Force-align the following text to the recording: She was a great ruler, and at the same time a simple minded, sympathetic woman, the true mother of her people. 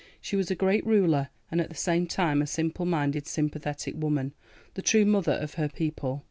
She 0.19 0.35
was 0.35 0.49
a 0.49 0.55
great 0.55 0.83
ruler, 0.83 1.29
and 1.51 1.61
at 1.61 1.69
the 1.69 1.75
same 1.75 2.07
time 2.07 2.41
a 2.41 2.47
simple 2.47 2.87
minded, 2.87 3.27
sympathetic 3.27 3.93
woman, 3.95 4.33
the 4.73 4.81
true 4.81 5.05
mother 5.05 5.33
of 5.33 5.53
her 5.61 5.69
people. 5.69 6.19